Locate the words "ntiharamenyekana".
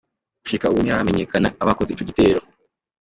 0.81-1.47